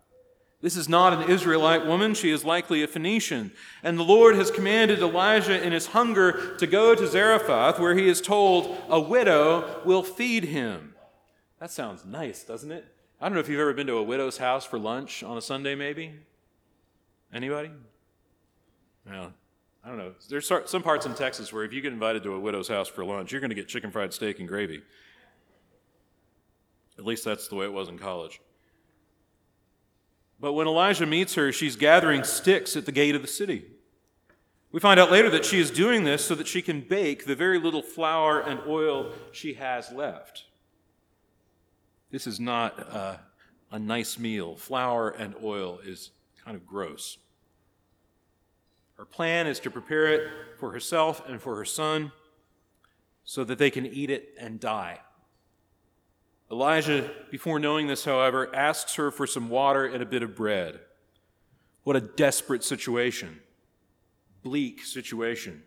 This 0.61 0.77
is 0.77 0.87
not 0.87 1.11
an 1.11 1.29
Israelite 1.29 1.85
woman, 1.85 2.13
she 2.13 2.29
is 2.29 2.45
likely 2.45 2.83
a 2.83 2.87
Phoenician. 2.87 3.51
And 3.83 3.97
the 3.97 4.03
Lord 4.03 4.35
has 4.35 4.49
commanded 4.49 4.99
Elijah 4.99 5.61
in 5.61 5.73
his 5.73 5.87
hunger 5.87 6.55
to 6.57 6.65
go 6.65 6.95
to 6.95 7.05
Zarephath, 7.07 7.79
where 7.79 7.95
he 7.95 8.07
is 8.07 8.21
told 8.21 8.77
a 8.87 8.99
widow 8.99 9.81
will 9.83 10.03
feed 10.03 10.45
him. 10.45 10.95
That 11.59 11.71
sounds 11.71 12.05
nice, 12.05 12.43
doesn't 12.43 12.71
it? 12.71 12.85
I 13.19 13.25
don't 13.25 13.33
know 13.33 13.39
if 13.41 13.49
you've 13.49 13.59
ever 13.59 13.73
been 13.73 13.87
to 13.87 13.97
a 13.97 14.03
widow's 14.03 14.37
house 14.37 14.65
for 14.65 14.79
lunch 14.79 15.23
on 15.23 15.37
a 15.37 15.41
Sunday, 15.41 15.75
maybe? 15.75 16.13
Anybody? 17.33 17.71
Well, 19.05 19.33
I 19.83 19.89
don't 19.89 19.97
know. 19.97 20.13
There's 20.29 20.49
some 20.65 20.81
parts 20.81 21.05
in 21.05 21.13
Texas 21.13 21.51
where 21.51 21.65
if 21.65 21.73
you 21.73 21.81
get 21.81 21.91
invited 21.91 22.23
to 22.23 22.33
a 22.33 22.39
widow's 22.39 22.69
house 22.69 22.87
for 22.87 23.03
lunch, 23.03 23.31
you're 23.31 23.41
going 23.41 23.49
to 23.49 23.55
get 23.55 23.67
chicken 23.67 23.91
fried 23.91 24.13
steak 24.13 24.39
and 24.39 24.47
gravy. 24.47 24.81
At 26.97 27.05
least 27.05 27.25
that's 27.25 27.47
the 27.49 27.55
way 27.55 27.65
it 27.65 27.73
was 27.73 27.89
in 27.89 27.97
college. 27.97 28.39
But 30.39 30.53
when 30.53 30.67
Elijah 30.67 31.05
meets 31.05 31.35
her, 31.35 31.51
she's 31.51 31.75
gathering 31.75 32.23
sticks 32.23 32.77
at 32.77 32.85
the 32.85 32.91
gate 32.91 33.15
of 33.15 33.21
the 33.21 33.27
city. 33.27 33.65
We 34.71 34.79
find 34.79 34.99
out 34.99 35.11
later 35.11 35.29
that 35.31 35.45
she 35.45 35.59
is 35.59 35.69
doing 35.69 36.03
this 36.03 36.25
so 36.25 36.33
that 36.35 36.47
she 36.47 36.61
can 36.61 36.81
bake 36.81 37.25
the 37.25 37.35
very 37.35 37.59
little 37.59 37.81
flour 37.81 38.39
and 38.39 38.59
oil 38.65 39.11
she 39.31 39.53
has 39.53 39.91
left. 39.91 40.45
This 42.09 42.25
is 42.25 42.39
not 42.39 42.79
a, 42.79 43.19
a 43.71 43.79
nice 43.79 44.17
meal. 44.17 44.55
Flour 44.55 45.09
and 45.09 45.35
oil 45.43 45.79
is 45.85 46.11
kind 46.43 46.55
of 46.55 46.65
gross. 46.65 47.17
Her 49.03 49.07
plan 49.07 49.47
is 49.47 49.59
to 49.59 49.69
prepare 49.69 50.07
it 50.13 50.31
for 50.57 50.71
herself 50.71 51.21
and 51.27 51.41
for 51.41 51.57
her 51.57 51.65
son 51.65 52.13
so 53.25 53.43
that 53.43 53.57
they 53.57 53.69
can 53.69 53.85
eat 53.85 54.09
it 54.09 54.33
and 54.39 54.61
die. 54.61 55.01
Elijah, 56.49 57.11
before 57.29 57.59
knowing 57.59 57.87
this, 57.87 58.05
however, 58.05 58.55
asks 58.55 58.95
her 58.95 59.11
for 59.11 59.27
some 59.27 59.49
water 59.49 59.85
and 59.85 60.01
a 60.01 60.05
bit 60.05 60.23
of 60.23 60.37
bread. 60.37 60.79
What 61.83 61.97
a 61.97 61.99
desperate 61.99 62.63
situation, 62.63 63.41
bleak 64.41 64.85
situation. 64.85 65.63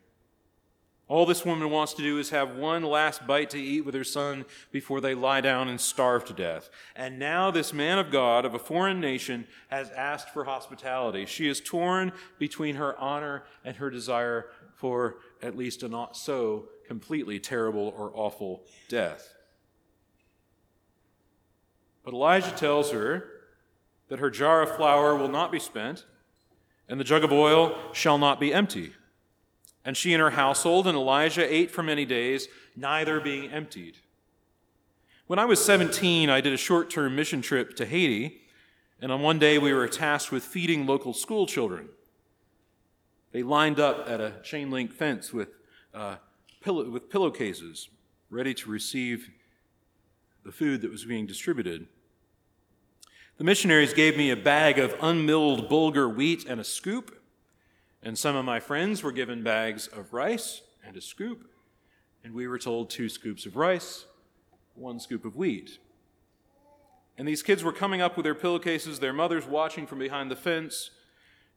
All 1.09 1.25
this 1.25 1.45
woman 1.45 1.71
wants 1.71 1.95
to 1.95 2.03
do 2.03 2.19
is 2.19 2.31
have 2.31 2.57
one 2.57 2.83
last 2.83 3.29
bite 3.29 3.51
to 3.51 3.61
eat 3.61 3.83
with 3.83 3.95
her 3.95 4.03
son 4.03 4.45
before 4.73 5.01
they 5.01 5.15
lie 5.15 5.41
down 5.41 5.69
and 5.69 5.81
starve 5.81 6.25
to 6.25 6.33
death. 6.33 6.69
And 6.97 7.17
now, 7.17 7.53
this 7.53 7.73
man 7.73 8.01
of 8.01 8.11
God 8.11 8.45
of 8.45 8.55
a 8.55 8.59
foreign 8.59 9.01
nation 9.01 9.47
has 9.69 9.89
asked 9.91 10.31
for 10.31 10.45
hospitality. 10.45 11.25
She 11.25 11.49
is 11.49 11.61
torn 11.61 12.11
between 12.41 12.75
her 12.75 12.99
honor 12.99 13.45
and 13.65 13.77
her 13.77 13.89
desire 13.89 14.47
for 14.75 15.19
at 15.41 15.57
least 15.57 15.85
a 15.85 15.89
not 15.89 16.17
so 16.17 16.69
completely 16.89 17.39
terrible 17.39 17.95
or 17.97 18.11
awful 18.13 18.65
death. 18.89 19.33
But 22.05 22.15
Elijah 22.15 22.51
tells 22.51 22.91
her 22.91 23.29
that 24.09 24.19
her 24.19 24.31
jar 24.31 24.63
of 24.63 24.75
flour 24.75 25.15
will 25.15 25.29
not 25.29 25.53
be 25.53 25.59
spent, 25.61 26.05
and 26.89 26.99
the 26.99 27.05
jug 27.05 27.23
of 27.23 27.33
oil 27.33 27.77
shall 27.93 28.19
not 28.19 28.41
be 28.41 28.53
empty. 28.53 28.93
And 29.87 29.97
she 29.97 30.12
and 30.12 30.21
her 30.21 30.31
household 30.31 30.88
and 30.88 30.97
Elijah 30.97 31.50
ate 31.50 31.71
for 31.71 31.83
many 31.85 32.05
days, 32.05 32.49
neither 32.75 33.21
being 33.21 33.50
emptied. 33.52 33.99
When 35.28 35.38
I 35.38 35.45
was 35.45 35.64
17, 35.64 36.28
I 36.28 36.40
did 36.40 36.52
a 36.52 36.57
short 36.57 36.90
term 36.90 37.14
mission 37.14 37.40
trip 37.40 37.76
to 37.76 37.87
Haiti, 37.87 38.43
and 39.00 39.12
on 39.12 39.23
one 39.23 39.38
day 39.38 39.59
we 39.59 39.73
were 39.73 39.87
tasked 39.87 40.33
with 40.33 40.43
feeding 40.43 40.87
local 40.87 41.14
school 41.14 41.47
children. 41.47 41.88
They 43.31 43.45
lined 43.45 43.78
up 43.78 44.09
at 44.09 44.21
a 44.21 44.35
chain 44.43 44.73
link 44.73 44.93
fence 44.93 45.33
with, 45.33 45.50
uh, 45.95 46.16
pillow, 46.61 46.90
with 46.90 47.09
pillowcases, 47.09 47.88
ready 48.28 48.55
to 48.55 48.69
receive 48.69 49.31
the 50.45 50.50
food 50.50 50.81
that 50.81 50.90
was 50.90 51.05
being 51.05 51.26
distributed. 51.26 51.87
The 53.38 53.45
missionaries 53.45 53.95
gave 53.95 54.16
me 54.16 54.31
a 54.31 54.37
bag 54.37 54.81
of 54.81 54.97
unmilled 55.00 55.69
bulgur 55.69 56.12
wheat 56.12 56.45
and 56.45 56.61
a 56.61 56.64
scoop 56.64 57.16
and 58.03 58.19
some 58.19 58.37
of 58.37 58.45
my 58.45 58.61
friends 58.61 59.03
were 59.03 59.12
given 59.12 59.43
bags 59.43 59.87
of 59.87 60.12
rice 60.12 60.62
and 60.87 60.97
a 60.97 61.00
scoop, 61.00 61.49
and 62.23 62.35
we 62.35 62.47
were 62.47 62.59
told 62.59 62.91
two 62.91 63.09
scoops 63.09 63.47
of 63.47 63.57
rice, 63.57 64.07
one 64.75 65.00
scoop 65.00 65.25
of 65.25 65.37
wheat. 65.37 65.79
And 67.19 67.26
these 67.26 67.43
kids 67.43 67.65
were 67.65 67.73
coming 67.73 68.00
up 68.00 68.17
with 68.17 68.25
their 68.25 68.35
pillowcases, 68.35 68.99
their 68.99 69.12
mothers 69.12 69.47
watching 69.47 69.87
from 69.87 69.99
behind 69.99 70.31
the 70.31 70.37
fence. 70.37 70.91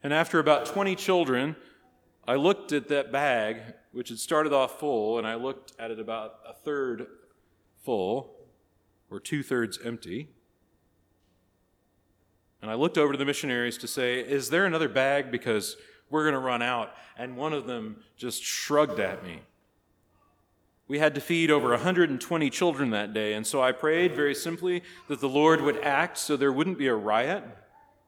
And 0.01 0.13
after 0.13 0.39
about 0.39 0.65
20 0.65 0.95
children, 0.95 1.55
I 2.27 2.35
looked 2.35 2.71
at 2.71 2.87
that 2.87 3.11
bag, 3.11 3.61
which 3.91 4.09
had 4.09 4.19
started 4.19 4.53
off 4.53 4.79
full, 4.79 5.17
and 5.17 5.27
I 5.27 5.35
looked 5.35 5.73
at 5.79 5.91
it 5.91 5.99
about 5.99 6.35
a 6.47 6.53
third 6.53 7.07
full, 7.83 8.35
or 9.09 9.19
two 9.19 9.43
thirds 9.43 9.79
empty. 9.83 10.29
And 12.61 12.69
I 12.69 12.75
looked 12.75 12.97
over 12.97 13.13
to 13.13 13.17
the 13.17 13.25
missionaries 13.25 13.77
to 13.79 13.87
say, 13.87 14.19
Is 14.19 14.49
there 14.49 14.65
another 14.65 14.89
bag? 14.89 15.31
Because 15.31 15.77
we're 16.09 16.23
going 16.23 16.33
to 16.33 16.39
run 16.39 16.61
out. 16.61 16.93
And 17.17 17.35
one 17.35 17.53
of 17.53 17.65
them 17.65 17.97
just 18.17 18.43
shrugged 18.43 18.99
at 18.99 19.23
me. 19.23 19.41
We 20.87 20.97
had 20.97 21.13
to 21.15 21.21
feed 21.21 21.51
over 21.51 21.69
120 21.69 22.49
children 22.49 22.89
that 22.89 23.13
day, 23.13 23.33
and 23.33 23.45
so 23.45 23.61
I 23.61 23.71
prayed 23.71 24.15
very 24.15 24.33
simply 24.33 24.81
that 25.07 25.21
the 25.21 25.29
Lord 25.29 25.61
would 25.61 25.77
act 25.83 26.17
so 26.17 26.35
there 26.35 26.51
wouldn't 26.51 26.79
be 26.79 26.87
a 26.87 26.95
riot, 26.95 27.43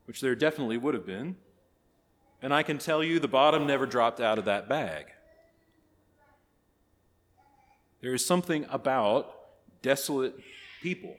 which 0.05 0.20
there 0.20 0.34
definitely 0.36 0.77
would 0.77 0.96
have 0.96 1.05
been. 1.05 1.36
And 2.41 2.51
I 2.51 2.63
can 2.63 2.79
tell 2.79 3.03
you 3.03 3.20
the 3.20 3.27
bottom 3.27 3.67
never 3.67 3.86
dropped 3.86 4.20
out 4.20 4.39
of 4.39 4.46
that 4.46 4.67
bag. 4.67 5.05
There 8.01 8.15
is 8.15 8.25
something 8.25 8.65
about 8.72 9.31
desolate 9.84 10.39
people. 10.81 11.17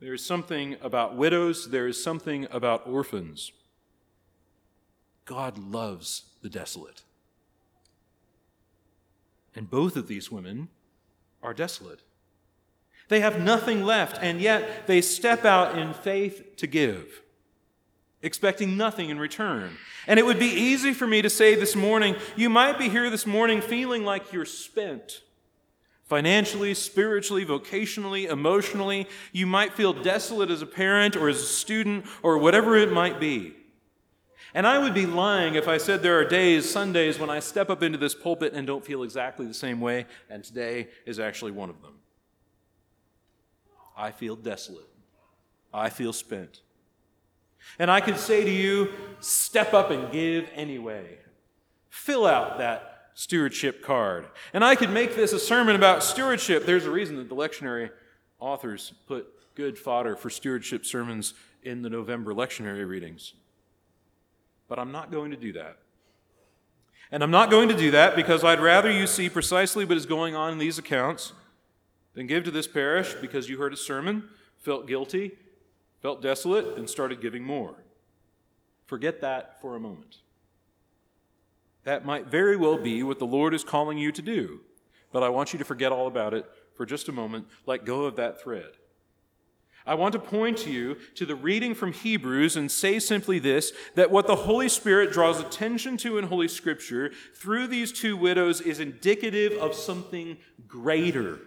There 0.00 0.12
is 0.12 0.26
something 0.26 0.76
about 0.82 1.16
widows. 1.16 1.70
There 1.70 1.86
is 1.86 2.02
something 2.02 2.48
about 2.50 2.84
orphans. 2.84 3.52
God 5.24 5.58
loves 5.58 6.24
the 6.42 6.50
desolate. 6.50 7.02
And 9.54 9.70
both 9.70 9.96
of 9.96 10.08
these 10.08 10.30
women 10.30 10.68
are 11.42 11.54
desolate. 11.54 12.00
They 13.08 13.20
have 13.20 13.40
nothing 13.40 13.84
left, 13.84 14.18
and 14.20 14.40
yet 14.40 14.86
they 14.86 15.00
step 15.00 15.44
out 15.44 15.78
in 15.78 15.92
faith 15.92 16.56
to 16.56 16.66
give, 16.66 17.22
expecting 18.22 18.76
nothing 18.76 19.10
in 19.10 19.18
return. 19.18 19.76
And 20.06 20.18
it 20.18 20.26
would 20.26 20.38
be 20.38 20.46
easy 20.46 20.92
for 20.92 21.06
me 21.06 21.22
to 21.22 21.30
say 21.30 21.54
this 21.54 21.76
morning, 21.76 22.16
you 22.34 22.48
might 22.48 22.78
be 22.78 22.88
here 22.88 23.10
this 23.10 23.26
morning 23.26 23.60
feeling 23.60 24.04
like 24.04 24.32
you're 24.32 24.44
spent. 24.44 25.22
Financially, 26.04 26.74
spiritually, 26.74 27.46
vocationally, 27.46 28.28
emotionally, 28.28 29.08
you 29.32 29.46
might 29.46 29.72
feel 29.74 29.92
desolate 29.92 30.50
as 30.50 30.60
a 30.60 30.66
parent 30.66 31.16
or 31.16 31.28
as 31.28 31.40
a 31.40 31.46
student 31.46 32.04
or 32.22 32.36
whatever 32.38 32.76
it 32.76 32.92
might 32.92 33.18
be. 33.18 33.54
And 34.54 34.68
I 34.68 34.78
would 34.78 34.94
be 34.94 35.04
lying 35.04 35.56
if 35.56 35.66
I 35.66 35.78
said 35.78 36.00
there 36.00 36.16
are 36.18 36.24
days, 36.24 36.70
Sundays, 36.70 37.18
when 37.18 37.28
I 37.28 37.40
step 37.40 37.70
up 37.70 37.82
into 37.82 37.98
this 37.98 38.14
pulpit 38.14 38.52
and 38.54 38.64
don't 38.66 38.84
feel 38.84 39.02
exactly 39.02 39.46
the 39.46 39.54
same 39.54 39.80
way, 39.80 40.06
and 40.30 40.44
today 40.44 40.88
is 41.04 41.18
actually 41.18 41.50
one 41.50 41.70
of 41.70 41.82
them. 41.82 41.94
I 43.96 44.12
feel 44.12 44.36
desolate. 44.36 44.88
I 45.72 45.90
feel 45.90 46.12
spent. 46.12 46.60
And 47.80 47.90
I 47.90 48.00
could 48.00 48.16
say 48.16 48.44
to 48.44 48.50
you, 48.50 48.92
step 49.18 49.74
up 49.74 49.90
and 49.90 50.12
give 50.12 50.48
anyway. 50.54 51.18
Fill 51.88 52.24
out 52.24 52.58
that 52.58 53.10
stewardship 53.14 53.82
card. 53.82 54.26
And 54.52 54.64
I 54.64 54.76
could 54.76 54.90
make 54.90 55.16
this 55.16 55.32
a 55.32 55.40
sermon 55.40 55.74
about 55.74 56.04
stewardship. 56.04 56.64
There's 56.64 56.84
a 56.84 56.90
reason 56.90 57.16
that 57.16 57.28
the 57.28 57.34
lectionary 57.34 57.90
authors 58.38 58.92
put 59.08 59.26
good 59.56 59.78
fodder 59.78 60.14
for 60.14 60.30
stewardship 60.30 60.84
sermons 60.84 61.34
in 61.62 61.82
the 61.82 61.90
November 61.90 62.34
lectionary 62.34 62.86
readings. 62.86 63.34
But 64.68 64.78
I'm 64.78 64.92
not 64.92 65.10
going 65.10 65.30
to 65.30 65.36
do 65.36 65.52
that. 65.52 65.78
And 67.10 67.22
I'm 67.22 67.30
not 67.30 67.50
going 67.50 67.68
to 67.68 67.76
do 67.76 67.90
that 67.92 68.16
because 68.16 68.42
I'd 68.42 68.60
rather 68.60 68.90
you 68.90 69.06
see 69.06 69.28
precisely 69.28 69.84
what 69.84 69.96
is 69.96 70.06
going 70.06 70.34
on 70.34 70.52
in 70.52 70.58
these 70.58 70.78
accounts 70.78 71.32
than 72.14 72.26
give 72.26 72.44
to 72.44 72.50
this 72.50 72.66
parish 72.66 73.14
because 73.14 73.48
you 73.48 73.58
heard 73.58 73.72
a 73.72 73.76
sermon, 73.76 74.28
felt 74.58 74.86
guilty, 74.86 75.32
felt 76.00 76.22
desolate, 76.22 76.76
and 76.76 76.88
started 76.88 77.20
giving 77.20 77.44
more. 77.44 77.74
Forget 78.86 79.20
that 79.20 79.60
for 79.60 79.76
a 79.76 79.80
moment. 79.80 80.18
That 81.84 82.04
might 82.04 82.26
very 82.26 82.56
well 82.56 82.78
be 82.78 83.02
what 83.02 83.18
the 83.18 83.26
Lord 83.26 83.54
is 83.54 83.64
calling 83.64 83.98
you 83.98 84.10
to 84.12 84.22
do, 84.22 84.60
but 85.12 85.22
I 85.22 85.28
want 85.28 85.52
you 85.52 85.58
to 85.58 85.64
forget 85.64 85.92
all 85.92 86.06
about 86.06 86.34
it 86.34 86.46
for 86.74 86.86
just 86.86 87.08
a 87.08 87.12
moment. 87.12 87.46
Let 87.66 87.84
go 87.84 88.04
of 88.04 88.16
that 88.16 88.40
thread. 88.42 88.72
I 89.86 89.94
want 89.94 90.14
to 90.14 90.18
point 90.18 90.66
you 90.66 90.96
to 91.14 91.26
the 91.26 91.34
reading 91.34 91.74
from 91.74 91.92
Hebrews 91.92 92.56
and 92.56 92.70
say 92.70 92.98
simply 92.98 93.38
this 93.38 93.72
that 93.94 94.10
what 94.10 94.26
the 94.26 94.36
Holy 94.36 94.68
Spirit 94.68 95.12
draws 95.12 95.40
attention 95.40 95.98
to 95.98 96.16
in 96.16 96.26
Holy 96.26 96.48
Scripture 96.48 97.12
through 97.34 97.66
these 97.66 97.92
two 97.92 98.16
widows 98.16 98.62
is 98.62 98.80
indicative 98.80 99.52
of 99.52 99.74
something 99.74 100.38
greater 100.66 101.38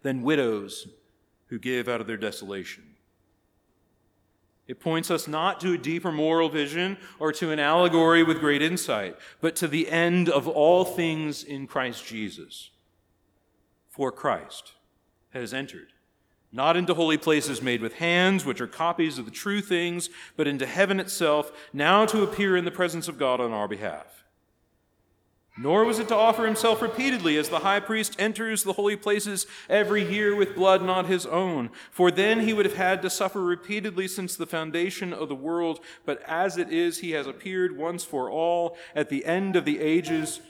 than 0.00 0.22
widows 0.22 0.88
who 1.48 1.58
give 1.58 1.88
out 1.88 2.00
of 2.00 2.06
their 2.06 2.16
desolation. 2.16 2.84
It 4.66 4.80
points 4.80 5.10
us 5.10 5.28
not 5.28 5.60
to 5.60 5.74
a 5.74 5.78
deeper 5.78 6.10
moral 6.10 6.48
vision 6.48 6.96
or 7.18 7.32
to 7.32 7.50
an 7.50 7.58
allegory 7.58 8.22
with 8.22 8.40
great 8.40 8.62
insight, 8.62 9.16
but 9.42 9.54
to 9.56 9.68
the 9.68 9.90
end 9.90 10.30
of 10.30 10.48
all 10.48 10.86
things 10.86 11.44
in 11.44 11.66
Christ 11.66 12.06
Jesus. 12.06 12.70
For 13.90 14.10
Christ 14.10 14.72
has 15.34 15.52
entered 15.52 15.92
not 16.52 16.76
into 16.76 16.94
holy 16.94 17.16
places 17.16 17.62
made 17.62 17.80
with 17.80 17.94
hands, 17.94 18.44
which 18.44 18.60
are 18.60 18.66
copies 18.66 19.18
of 19.18 19.24
the 19.24 19.30
true 19.30 19.62
things, 19.62 20.10
but 20.36 20.46
into 20.46 20.66
heaven 20.66 21.00
itself, 21.00 21.50
now 21.72 22.04
to 22.04 22.22
appear 22.22 22.56
in 22.56 22.66
the 22.66 22.70
presence 22.70 23.08
of 23.08 23.18
God 23.18 23.40
on 23.40 23.52
our 23.52 23.66
behalf. 23.66 24.22
Nor 25.58 25.84
was 25.84 25.98
it 25.98 26.08
to 26.08 26.16
offer 26.16 26.46
himself 26.46 26.80
repeatedly 26.80 27.36
as 27.36 27.50
the 27.50 27.58
high 27.58 27.80
priest 27.80 28.16
enters 28.18 28.64
the 28.64 28.72
holy 28.72 28.96
places 28.96 29.46
every 29.68 30.02
year 30.02 30.34
with 30.34 30.54
blood 30.54 30.82
not 30.82 31.06
his 31.06 31.26
own, 31.26 31.70
for 31.90 32.10
then 32.10 32.40
he 32.40 32.54
would 32.54 32.64
have 32.64 32.76
had 32.76 33.02
to 33.02 33.10
suffer 33.10 33.42
repeatedly 33.42 34.08
since 34.08 34.34
the 34.34 34.46
foundation 34.46 35.12
of 35.12 35.28
the 35.28 35.34
world. 35.34 35.80
But 36.06 36.22
as 36.22 36.56
it 36.56 36.72
is, 36.72 37.00
he 37.00 37.10
has 37.10 37.26
appeared 37.26 37.76
once 37.76 38.02
for 38.02 38.30
all 38.30 38.78
at 38.94 39.10
the 39.10 39.26
end 39.26 39.54
of 39.54 39.66
the 39.66 39.80
ages 39.80 40.40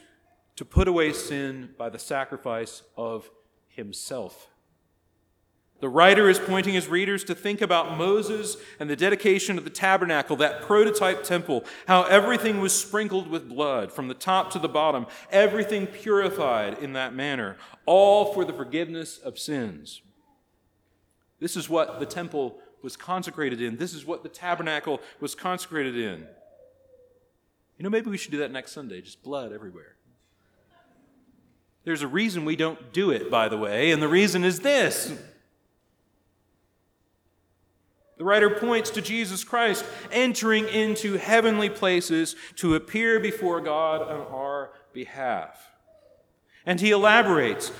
to 0.55 0.63
put 0.63 0.87
away 0.87 1.11
sin 1.11 1.71
by 1.77 1.89
the 1.89 1.99
sacrifice 1.99 2.83
of 2.95 3.29
himself. 3.67 4.47
The 5.79 5.89
writer 5.89 6.29
is 6.29 6.39
pointing 6.39 6.75
his 6.75 6.87
readers 6.87 7.25
to 7.25 7.35
think 7.35 7.61
about 7.61 7.97
Moses 7.97 8.55
and 8.79 8.89
the 8.89 8.95
dedication 8.95 9.57
of 9.57 9.65
the 9.65 9.69
tabernacle, 9.69 10.37
that 10.37 10.61
prototype 10.61 11.23
temple, 11.23 11.65
how 11.87 12.03
everything 12.03 12.61
was 12.61 12.73
sprinkled 12.73 13.27
with 13.27 13.49
blood 13.49 13.91
from 13.91 14.07
the 14.07 14.13
top 14.13 14.49
to 14.51 14.59
the 14.59 14.69
bottom, 14.69 15.07
everything 15.29 15.85
purified 15.85 16.77
in 16.79 16.93
that 16.93 17.13
manner, 17.13 17.57
all 17.85 18.33
for 18.33 18.45
the 18.45 18.53
forgiveness 18.53 19.17
of 19.17 19.37
sins. 19.37 20.01
This 21.41 21.57
is 21.57 21.67
what 21.67 21.99
the 21.99 22.05
temple 22.05 22.59
was 22.81 22.95
consecrated 22.95 23.61
in. 23.61 23.75
This 23.75 23.93
is 23.93 24.05
what 24.05 24.23
the 24.23 24.29
tabernacle 24.29 25.01
was 25.19 25.35
consecrated 25.35 25.97
in. 25.97 26.25
You 27.77 27.83
know, 27.83 27.89
maybe 27.89 28.09
we 28.09 28.17
should 28.17 28.31
do 28.31 28.37
that 28.37 28.51
next 28.51 28.71
Sunday, 28.71 29.01
just 29.01 29.21
blood 29.21 29.51
everywhere. 29.51 29.95
There's 31.83 32.01
a 32.01 32.07
reason 32.07 32.45
we 32.45 32.55
don't 32.55 32.93
do 32.93 33.11
it, 33.11 33.29
by 33.29 33.49
the 33.49 33.57
way, 33.57 33.91
and 33.91 34.01
the 34.01 34.07
reason 34.07 34.45
is 34.45 34.61
this. 34.61 35.11
The 38.17 38.23
writer 38.23 38.49
points 38.49 38.89
to 38.91 39.01
Jesus 39.01 39.43
Christ 39.43 39.85
entering 40.11 40.67
into 40.67 41.17
heavenly 41.17 41.69
places 41.69 42.35
to 42.57 42.75
appear 42.75 43.19
before 43.19 43.59
God 43.59 44.01
on 44.01 44.21
our 44.33 44.71
behalf. 44.93 45.71
And 46.65 46.79
he 46.79 46.91
elaborates 46.91 47.71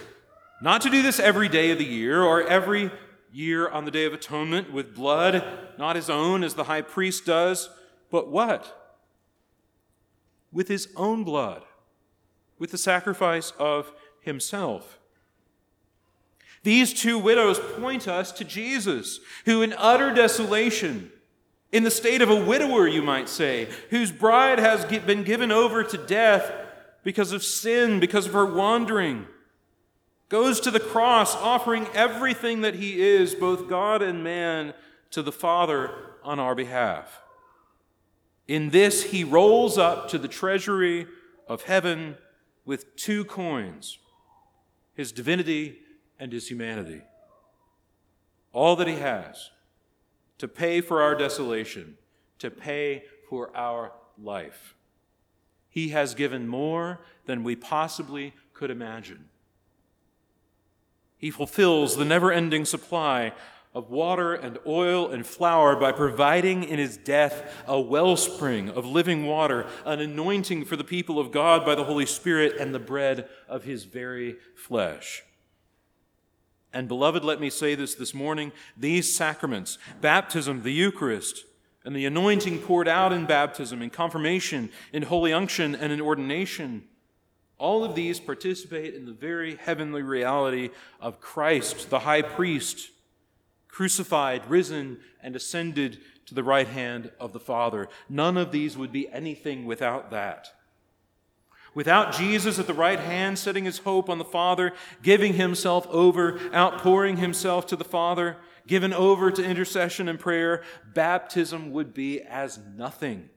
not 0.62 0.82
to 0.82 0.90
do 0.90 1.02
this 1.02 1.20
every 1.20 1.50
day 1.50 1.72
of 1.72 1.78
the 1.78 1.86
year 1.86 2.24
or 2.24 2.42
every 2.42 2.92
year 3.32 3.68
on 3.70 3.86
the 3.86 3.92
Day 3.92 4.06
of 4.06 4.13
Atonement 4.13 4.72
with 4.72 4.96
blood, 4.96 5.44
not 5.78 5.96
his 5.96 6.10
own 6.10 6.44
as 6.44 6.54
the 6.54 6.66
high 6.66 6.82
priest 6.82 7.25
does, 7.25 7.70
but 8.12 8.30
what? 8.30 8.96
With 10.52 10.68
his 10.68 10.90
own 10.96 11.24
blood, 11.24 11.63
with 12.60 12.72
the 12.72 12.78
sacrifice 12.78 13.52
of 13.58 13.92
himself. 14.22 15.00
These 16.63 16.93
two 16.93 17.20
widows 17.20 17.60
point 17.60 18.08
us 18.08 18.32
to 18.34 18.46
Jesus, 18.46 19.20
who 19.46 19.62
in 19.62 19.74
utter 19.77 20.13
desolation, 20.13 21.12
in 21.72 21.84
the 21.84 21.91
state 21.91 22.22
of 22.22 22.29
a 22.29 22.36
widower, 22.36 22.88
you 22.88 23.01
might 23.01 23.27
say, 23.27 23.67
whose 23.89 24.12
bride 24.12 24.60
has 24.60 24.86
been 24.86 25.24
given 25.24 25.51
over 25.51 25.84
to 25.84 25.98
death 25.98 26.51
because 27.03 27.32
of 27.32 27.43
sin, 27.43 28.00
because 28.00 28.27
of 28.27 28.34
her 28.34 28.46
wandering, 28.46 29.27
goes 30.29 30.60
to 30.62 30.72
the 30.72 30.79
cross, 30.79 31.36
offering 31.36 31.88
everything 31.93 32.62
that 32.62 32.75
he 32.75 33.01
is, 33.01 33.36
both 33.36 33.67
God 33.67 34.01
and 34.01 34.24
man, 34.24 34.74
to 35.12 35.22
the 35.22 35.32
Father 35.32 35.91
on 36.24 36.39
our 36.39 36.55
behalf. 36.55 37.22
In 38.48 38.70
this, 38.70 39.03
he 39.03 39.24
rolls 39.24 39.77
up 39.77 40.08
to 40.10 40.17
the 40.17 40.27
treasury 40.27 41.08
of 41.48 41.63
heaven 41.63 42.17
with 42.65 42.96
two 42.96 43.25
coins 43.25 44.00
his 44.96 45.12
divinity 45.12 45.79
and 46.20 46.32
his 46.32 46.50
humanity. 46.50 47.01
All 48.51 48.75
that 48.75 48.88
he 48.88 48.96
has 48.96 49.50
to 50.38 50.48
pay 50.48 50.82
for 50.82 51.01
our 51.01 51.15
desolation, 51.15 51.98
to 52.39 52.51
pay 52.51 53.03
for 53.29 53.55
our 53.55 53.93
life. 54.22 54.75
He 55.70 55.89
has 55.89 56.13
given 56.13 56.48
more 56.48 57.00
than 57.25 57.43
we 57.43 57.55
possibly 57.55 58.34
could 58.53 58.70
imagine. 58.70 59.29
He 61.17 61.32
fulfills 61.32 61.96
the 61.96 62.05
never 62.05 62.32
ending 62.32 62.65
supply 62.65 63.34
of 63.74 63.89
water 63.89 64.36
and 64.36 64.60
oil 64.67 65.10
and 65.10 65.25
flour 65.25 65.75
by 65.75 65.91
providing 65.91 66.63
in 66.63 66.78
his 66.78 66.97
death 66.97 67.63
a 67.67 67.80
wellspring 67.80 68.69
of 68.69 68.86
living 68.86 69.26
water, 69.26 69.65
an 69.86 69.99
anointing 69.99 70.65
for 70.65 70.76
the 70.76 70.84
people 70.84 71.19
of 71.19 71.32
God 71.32 71.65
by 71.65 71.73
the 71.73 71.86
Holy 71.86 72.06
Spirit, 72.06 72.58
and 72.60 72.76
the 72.76 72.80
bread 72.80 73.28
of 73.47 73.63
his 73.63 73.86
very 73.86 74.36
flesh. 74.56 75.23
And, 76.74 76.88
beloved, 76.88 77.24
let 77.24 77.40
me 77.40 77.52
say 77.52 77.76
this 77.76 77.94
this 77.96 78.14
morning 78.14 78.52
these 78.76 79.16
sacraments, 79.16 79.78
baptism, 80.02 80.64
the 80.64 80.74
Eucharist, 80.74 81.46
and 81.86 81.96
the 81.96 82.06
anointing 82.06 82.60
poured 82.60 82.88
out 82.88 83.14
in 83.14 83.26
baptism, 83.26 83.82
in 83.82 83.90
confirmation, 83.90 84.70
in 84.92 85.04
holy 85.04 85.32
unction, 85.32 85.76
and 85.76 85.94
in 85.94 86.02
ordination, 86.02 86.84
all 87.58 87.84
of 87.84 87.96
these 87.96 88.20
participate 88.20 88.96
in 88.96 89.06
the 89.06 89.14
very 89.14 89.56
heavenly 89.56 90.02
reality 90.02 90.70
of 91.00 91.22
Christ, 91.22 91.90
the 91.90 92.00
high 92.00 92.22
priest, 92.22 92.90
crucified, 93.68 94.50
risen, 94.50 95.00
and 95.22 95.36
ascended 95.36 96.00
to 96.26 96.34
the 96.34 96.44
right 96.44 96.68
hand 96.68 97.12
of 97.20 97.34
the 97.34 97.40
Father. 97.40 97.88
None 98.10 98.38
of 98.38 98.52
these 98.52 98.78
would 98.78 98.92
be 98.92 99.10
anything 99.10 99.66
without 99.66 100.12
that. 100.12 100.50
Without 101.76 102.14
Jesus 102.14 102.60
at 102.60 102.68
the 102.68 102.74
right 102.74 103.00
hand, 103.00 103.40
setting 103.40 103.66
his 103.66 103.80
hope 103.80 104.10
on 104.10 104.20
the 104.20 104.26
Father, 104.26 104.74
giving 105.02 105.34
himself 105.34 105.88
over, 105.90 106.40
outpouring 106.54 107.18
himself 107.18 107.66
to 107.68 107.76
the 107.76 107.84
Father, 107.84 108.38
given 108.68 108.94
over 108.94 109.32
to 109.32 109.44
intercession 109.44 110.08
and 110.08 110.20
prayer, 110.20 110.64
baptism 110.94 111.72
would 111.72 111.94
be 111.94 112.22
as 112.22 112.60
nothing. 112.76 113.30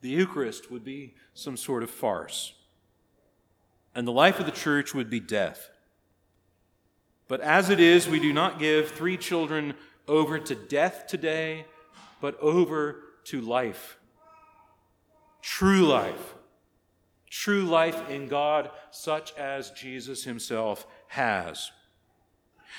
The 0.00 0.08
Eucharist 0.10 0.70
would 0.70 0.84
be 0.84 1.14
some 1.32 1.56
sort 1.56 1.82
of 1.82 1.90
farce. 1.90 2.54
And 3.94 4.06
the 4.06 4.12
life 4.12 4.40
of 4.40 4.46
the 4.46 4.52
church 4.52 4.92
would 4.94 5.08
be 5.08 5.20
death. 5.20 5.70
But 7.28 7.40
as 7.40 7.70
it 7.70 7.78
is, 7.78 8.08
we 8.08 8.18
do 8.18 8.32
not 8.32 8.58
give 8.58 8.90
three 8.90 9.16
children 9.16 9.74
over 10.08 10.38
to 10.40 10.54
death 10.54 11.06
today, 11.06 11.66
but 12.20 12.38
over 12.40 13.00
to 13.26 13.40
life. 13.40 13.96
True 15.40 15.86
life 15.86 16.34
true 17.34 17.64
life 17.64 18.08
in 18.08 18.28
God, 18.28 18.70
such 18.92 19.36
as 19.36 19.72
Jesus 19.72 20.22
himself 20.22 20.86
has. 21.08 21.72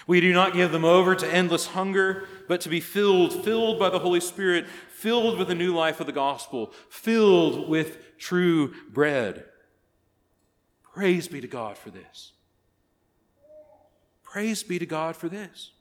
We 0.08 0.22
do 0.22 0.32
not 0.32 0.54
give 0.54 0.72
them 0.72 0.86
over 0.86 1.13
to 1.13 1.28
endless 1.28 1.68
hunger, 1.68 2.26
but 2.48 2.62
to 2.62 2.70
be 2.70 2.80
filled, 2.80 3.44
filled 3.44 3.78
by 3.78 3.89
the 3.89 4.00
Holy 4.00 4.22
Spirit, 4.22 4.65
filled 4.89 5.38
with 5.38 5.50
the 5.50 5.56
new 5.56 5.76
life 5.76 6.00
of 6.00 6.06
the 6.06 6.13
gospel, 6.13 6.72
filled 6.89 7.68
with 7.68 8.18
true 8.18 8.74
bread. 8.89 9.44
Praise 10.94 11.28
be 11.28 11.41
to 11.41 11.48
God 11.48 11.78
for 11.78 11.89
this. 11.89 12.32
Praise 14.24 14.63
be 14.63 14.80
to 14.80 14.86
God 14.86 15.18
for 15.18 15.28
this. 15.28 15.72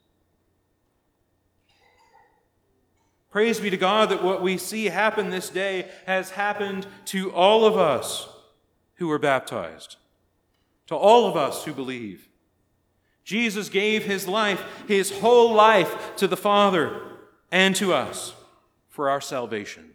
Praise 3.31 3.59
be 3.59 3.69
to 3.69 3.77
God 3.77 4.09
that 4.09 4.23
what 4.23 4.41
we 4.41 4.57
see 4.57 4.85
happen 4.87 5.29
this 5.29 5.49
day 5.49 5.89
has 6.05 6.31
happened 6.31 6.85
to 7.05 7.31
all 7.31 7.65
of 7.65 7.77
us 7.77 8.29
who 8.95 9.07
were 9.07 9.19
baptized, 9.19 9.97
to 10.87 10.95
all 10.95 11.27
of 11.27 11.35
us 11.35 11.65
who 11.65 11.73
believe. 11.73 12.27
Jesus 13.23 13.69
gave 13.69 14.05
his 14.05 14.27
life, 14.27 14.63
his 14.87 15.19
whole 15.19 15.53
life, 15.53 16.15
to 16.17 16.27
the 16.27 16.37
Father 16.37 17.01
and 17.51 17.75
to 17.75 17.93
us 17.93 18.33
for 18.89 19.09
our 19.09 19.21
salvation. 19.21 19.91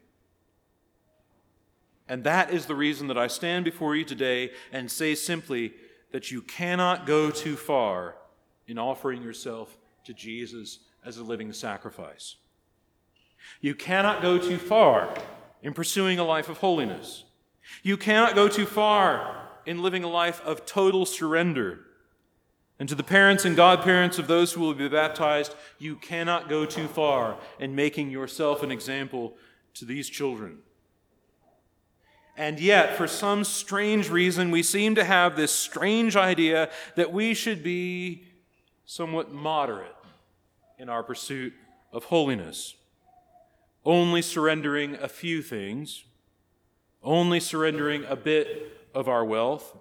And 2.08 2.24
that 2.24 2.52
is 2.52 2.66
the 2.66 2.74
reason 2.74 3.06
that 3.06 3.16
I 3.16 3.28
stand 3.28 3.64
before 3.64 3.94
you 3.94 4.04
today 4.04 4.50
and 4.72 4.90
say 4.90 5.14
simply 5.14 5.72
that 6.10 6.32
you 6.32 6.42
cannot 6.42 7.06
go 7.06 7.30
too 7.30 7.56
far 7.56 8.16
in 8.66 8.78
offering 8.78 9.22
yourself 9.22 9.76
to 10.04 10.12
Jesus 10.12 10.80
as 11.04 11.18
a 11.18 11.22
living 11.22 11.52
sacrifice. 11.52 12.34
You 13.60 13.76
cannot 13.76 14.22
go 14.22 14.38
too 14.38 14.58
far 14.58 15.14
in 15.62 15.72
pursuing 15.72 16.18
a 16.18 16.24
life 16.24 16.48
of 16.48 16.58
holiness. 16.58 17.24
You 17.82 17.96
cannot 17.96 18.34
go 18.34 18.48
too 18.48 18.66
far 18.66 19.48
in 19.66 19.82
living 19.82 20.04
a 20.04 20.08
life 20.08 20.40
of 20.44 20.66
total 20.66 21.06
surrender. 21.06 21.80
And 22.78 22.88
to 22.88 22.94
the 22.94 23.02
parents 23.02 23.44
and 23.44 23.56
godparents 23.56 24.18
of 24.18 24.26
those 24.26 24.52
who 24.52 24.60
will 24.60 24.74
be 24.74 24.88
baptized, 24.88 25.54
you 25.78 25.96
cannot 25.96 26.48
go 26.48 26.64
too 26.64 26.88
far 26.88 27.36
in 27.58 27.74
making 27.74 28.10
yourself 28.10 28.62
an 28.62 28.70
example 28.70 29.34
to 29.74 29.84
these 29.84 30.08
children. 30.08 30.58
And 32.36 32.58
yet, 32.58 32.96
for 32.96 33.06
some 33.06 33.44
strange 33.44 34.08
reason, 34.08 34.50
we 34.50 34.62
seem 34.62 34.94
to 34.94 35.04
have 35.04 35.36
this 35.36 35.52
strange 35.52 36.16
idea 36.16 36.70
that 36.96 37.12
we 37.12 37.34
should 37.34 37.62
be 37.62 38.24
somewhat 38.86 39.30
moderate 39.30 39.94
in 40.78 40.88
our 40.88 41.02
pursuit 41.02 41.52
of 41.92 42.04
holiness, 42.04 42.76
only 43.84 44.22
surrendering 44.22 44.94
a 44.94 45.08
few 45.08 45.42
things 45.42 46.04
only 47.02 47.40
surrendering 47.40 48.04
a 48.04 48.16
bit 48.16 48.76
of 48.94 49.08
our 49.08 49.24
wealth, 49.24 49.76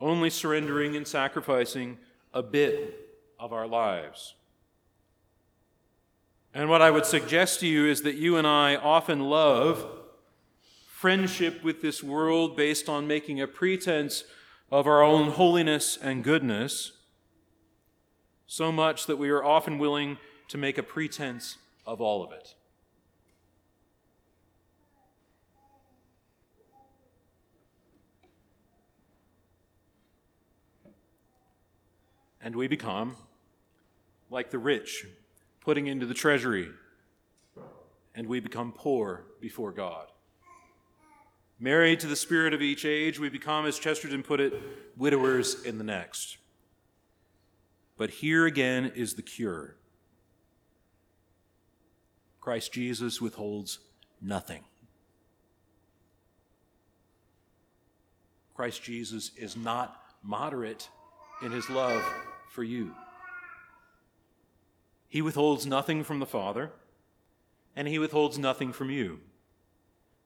only 0.00 0.30
surrendering 0.30 0.96
and 0.96 1.06
sacrificing 1.06 1.98
a 2.32 2.42
bit 2.42 3.18
of 3.38 3.52
our 3.52 3.66
lives. 3.66 4.34
And 6.54 6.70
what 6.70 6.82
I 6.82 6.90
would 6.90 7.06
suggest 7.06 7.60
to 7.60 7.66
you 7.66 7.86
is 7.86 8.02
that 8.02 8.14
you 8.14 8.36
and 8.36 8.46
I 8.46 8.76
often 8.76 9.20
love 9.20 9.86
friendship 10.86 11.62
with 11.62 11.82
this 11.82 12.02
world 12.02 12.56
based 12.56 12.88
on 12.88 13.06
making 13.06 13.40
a 13.40 13.46
pretense 13.46 14.24
of 14.70 14.86
our 14.86 15.02
own 15.02 15.30
holiness 15.30 15.98
and 16.00 16.24
goodness, 16.24 16.92
so 18.46 18.72
much 18.72 19.06
that 19.06 19.18
we 19.18 19.28
are 19.28 19.44
often 19.44 19.78
willing 19.78 20.16
to 20.48 20.56
make 20.56 20.78
a 20.78 20.82
pretense 20.82 21.58
of 21.86 22.00
all 22.00 22.24
of 22.24 22.32
it. 22.32 22.54
And 32.46 32.54
we 32.54 32.68
become 32.68 33.16
like 34.30 34.52
the 34.52 34.58
rich, 34.58 35.04
putting 35.60 35.88
into 35.88 36.06
the 36.06 36.14
treasury, 36.14 36.68
and 38.14 38.28
we 38.28 38.38
become 38.38 38.70
poor 38.70 39.24
before 39.40 39.72
God. 39.72 40.06
Married 41.58 41.98
to 41.98 42.06
the 42.06 42.14
spirit 42.14 42.54
of 42.54 42.62
each 42.62 42.84
age, 42.84 43.18
we 43.18 43.28
become, 43.28 43.66
as 43.66 43.80
Chesterton 43.80 44.22
put 44.22 44.38
it, 44.38 44.54
widowers 44.96 45.64
in 45.64 45.76
the 45.76 45.82
next. 45.82 46.36
But 47.96 48.10
here 48.10 48.46
again 48.46 48.92
is 48.94 49.14
the 49.14 49.22
cure 49.22 49.74
Christ 52.40 52.72
Jesus 52.72 53.20
withholds 53.20 53.80
nothing. 54.22 54.62
Christ 58.54 58.84
Jesus 58.84 59.32
is 59.36 59.56
not 59.56 60.00
moderate 60.22 60.88
in 61.42 61.50
his 61.50 61.68
love 61.68 62.04
for 62.48 62.62
you. 62.62 62.94
He 65.08 65.22
withholds 65.22 65.66
nothing 65.66 66.04
from 66.04 66.18
the 66.18 66.26
Father, 66.26 66.72
and 67.74 67.86
he 67.88 67.98
withholds 67.98 68.38
nothing 68.38 68.72
from 68.72 68.90
you. 68.90 69.20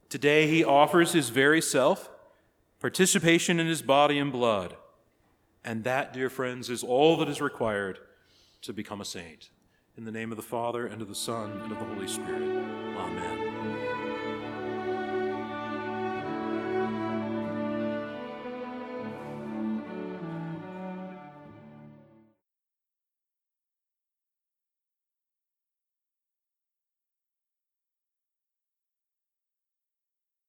Today, 0.08 0.46
he 0.46 0.64
offers 0.64 1.12
his 1.12 1.28
very 1.28 1.60
self, 1.60 2.10
participation 2.80 3.60
in 3.60 3.66
his 3.66 3.82
body 3.82 4.18
and 4.18 4.32
blood. 4.32 4.76
And 5.64 5.84
that, 5.84 6.12
dear 6.12 6.30
friends, 6.30 6.70
is 6.70 6.82
all 6.82 7.16
that 7.18 7.28
is 7.28 7.40
required 7.40 7.98
to 8.62 8.72
become 8.72 9.00
a 9.00 9.04
saint. 9.04 9.50
In 9.96 10.04
the 10.04 10.12
name 10.12 10.32
of 10.32 10.36
the 10.36 10.42
Father, 10.42 10.86
and 10.86 11.02
of 11.02 11.08
the 11.08 11.14
Son, 11.14 11.52
and 11.62 11.72
of 11.72 11.78
the 11.78 11.84
Holy 11.84 12.08
Spirit. 12.08 12.79